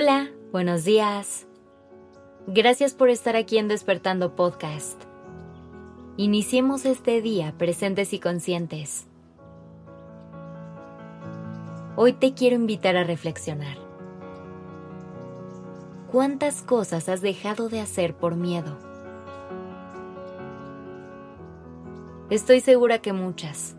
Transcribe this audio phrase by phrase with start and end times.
[0.00, 1.48] Hola, buenos días.
[2.46, 5.02] Gracias por estar aquí en Despertando Podcast.
[6.16, 9.08] Iniciemos este día presentes y conscientes.
[11.96, 13.76] Hoy te quiero invitar a reflexionar.
[16.12, 18.78] ¿Cuántas cosas has dejado de hacer por miedo?
[22.30, 23.74] Estoy segura que muchas.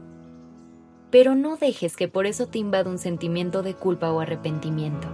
[1.12, 5.08] Pero no dejes que por eso te invada un sentimiento de culpa o arrepentimiento.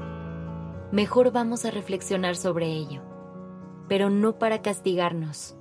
[0.95, 3.01] Mejor vamos a reflexionar sobre ello,
[3.89, 5.57] pero no para castigarnos,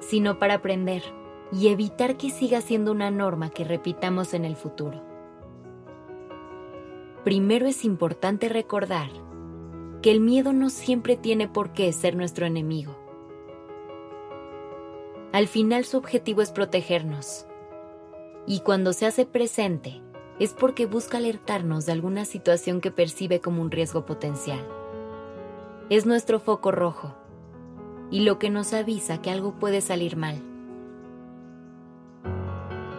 [0.00, 1.02] sino para aprender
[1.50, 5.02] y evitar que siga siendo una norma que repitamos en el futuro.
[7.24, 9.08] Primero es importante recordar
[10.02, 12.98] que el miedo no siempre tiene por qué ser nuestro enemigo.
[15.32, 17.46] Al final su objetivo es protegernos
[18.46, 20.03] y cuando se hace presente
[20.38, 24.60] es porque busca alertarnos de alguna situación que percibe como un riesgo potencial.
[25.90, 27.14] Es nuestro foco rojo
[28.10, 30.42] y lo que nos avisa que algo puede salir mal.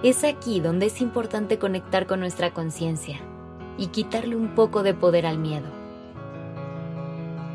[0.04, 3.20] Es aquí donde es importante conectar con nuestra conciencia
[3.78, 5.68] y quitarle un poco de poder al miedo.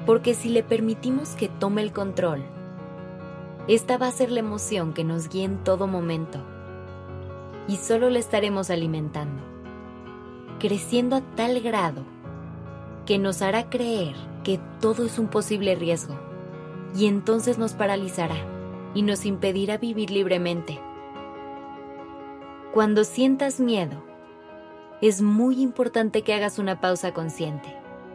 [0.04, 2.42] Porque si le permitimos que tome el control,
[3.68, 6.40] esta va a ser la emoción que nos guíe en todo momento
[7.68, 9.42] y solo le estaremos alimentando,
[10.60, 12.04] creciendo a tal grado
[13.06, 16.14] que nos hará creer que todo es un posible riesgo
[16.94, 18.36] y entonces nos paralizará
[18.94, 20.80] y nos impedirá vivir libremente.
[22.72, 24.04] Cuando sientas miedo,
[25.00, 27.74] es muy importante que hagas una pausa consciente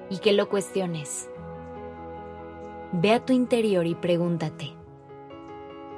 [0.09, 1.29] y que lo cuestiones.
[2.93, 4.73] Ve a tu interior y pregúntate,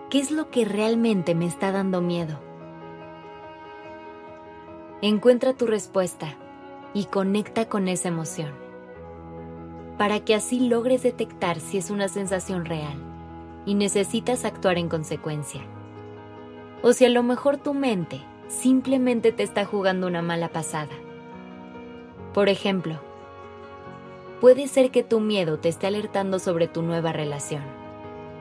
[0.09, 2.46] ¿qué es lo que realmente me está dando miedo?
[5.03, 6.33] Encuentra tu respuesta
[6.95, 8.51] y conecta con esa emoción,
[9.99, 12.97] para que así logres detectar si es una sensación real
[13.67, 15.61] y necesitas actuar en consecuencia.
[16.81, 20.95] O si a lo mejor tu mente simplemente te está jugando una mala pasada.
[22.33, 22.99] Por ejemplo,
[24.41, 27.61] puede ser que tu miedo te esté alertando sobre tu nueva relación,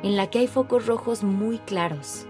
[0.02, 2.24] en la que hay focos rojos muy claros.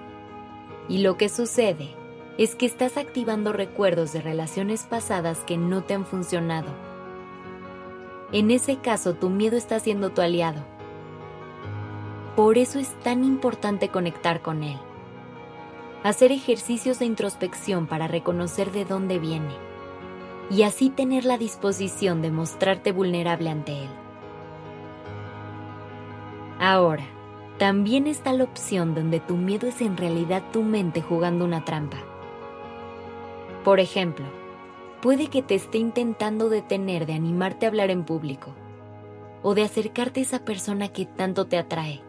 [0.88, 1.94] Y lo que sucede
[2.38, 6.68] es que estás activando recuerdos de relaciones pasadas que no te han funcionado.
[8.32, 10.62] En ese caso, tu miedo está siendo tu aliado.
[12.34, 14.78] Por eso es tan importante conectar con él.
[16.02, 19.54] Hacer ejercicios de introspección para reconocer de dónde viene
[20.50, 23.90] y así tener la disposición de mostrarte vulnerable ante él.
[26.60, 27.04] Ahora,
[27.58, 31.96] también está la opción donde tu miedo es en realidad tu mente jugando una trampa.
[33.66, 34.26] Por ejemplo,
[35.02, 38.54] puede que te esté intentando detener de animarte a hablar en público
[39.42, 42.00] o de acercarte a esa persona que tanto te atrae.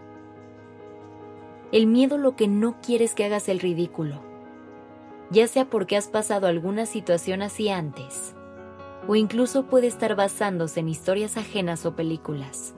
[1.72, 4.22] El miedo lo que no quiere es que hagas el ridículo,
[5.31, 8.35] ya sea porque has pasado alguna situación así antes,
[9.07, 12.75] o incluso puede estar basándose en historias ajenas o películas.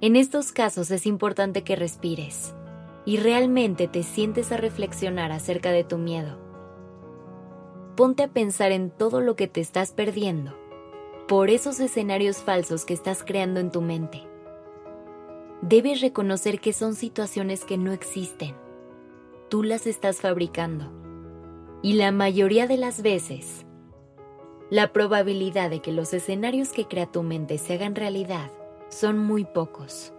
[0.00, 2.54] En estos casos es importante que respires
[3.04, 6.41] y realmente te sientes a reflexionar acerca de tu miedo
[7.96, 10.56] ponte a pensar en todo lo que te estás perdiendo
[11.28, 14.26] por esos escenarios falsos que estás creando en tu mente.
[15.62, 18.54] Debes reconocer que son situaciones que no existen.
[19.48, 20.90] Tú las estás fabricando.
[21.82, 23.64] Y la mayoría de las veces,
[24.70, 28.50] la probabilidad de que los escenarios que crea tu mente se hagan realidad
[28.88, 30.12] son muy pocos.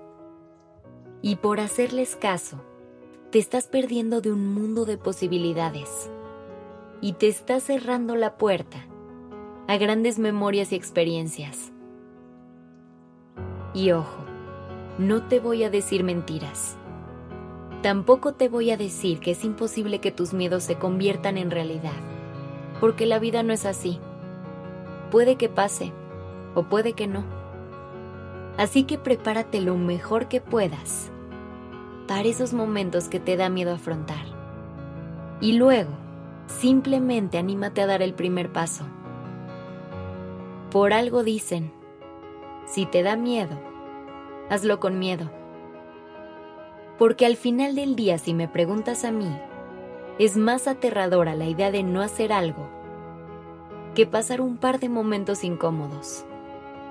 [1.21, 2.63] Y por hacerles caso,
[3.31, 6.09] te estás perdiendo de un mundo de posibilidades
[7.03, 8.77] y te está cerrando la puerta
[9.67, 11.73] a grandes memorias y experiencias.
[13.73, 14.23] Y ojo,
[14.97, 16.77] no te voy a decir mentiras.
[17.81, 21.91] Tampoco te voy a decir que es imposible que tus miedos se conviertan en realidad,
[22.79, 23.99] porque la vida no es así.
[25.11, 25.91] Puede que pase
[26.55, 27.25] o puede que no.
[28.55, 31.11] Así que prepárate lo mejor que puedas
[32.07, 34.25] para esos momentos que te da miedo afrontar.
[35.41, 36.02] Y luego,
[36.47, 38.85] Simplemente anímate a dar el primer paso.
[40.71, 41.71] Por algo dicen,
[42.65, 43.59] si te da miedo,
[44.49, 45.29] hazlo con miedo.
[46.97, 49.29] Porque al final del día, si me preguntas a mí,
[50.19, 52.69] es más aterradora la idea de no hacer algo
[53.93, 56.25] que pasar un par de momentos incómodos,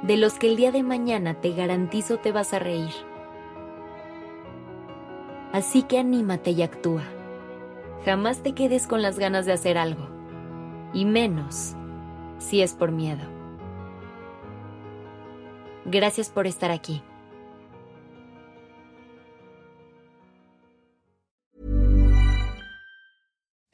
[0.03, 2.93] de los que el día de mañana te garantizo te vas a reír.
[5.53, 7.03] Así que anímate y actúa.
[8.05, 10.09] Jamás te quedes con las ganas de hacer algo,
[10.93, 11.75] y menos
[12.39, 13.23] si es por miedo.
[15.85, 17.01] Gracias por estar aquí.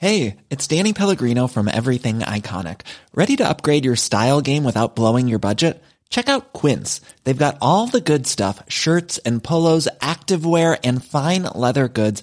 [0.00, 2.82] Hey, it's Danny Pellegrino from Everything Iconic.
[3.14, 5.82] Ready to upgrade your style game without blowing your budget?
[6.08, 7.00] Check out Quince.
[7.24, 12.22] They've got all the good stuff shirts and polos, activewear, and fine leather goods,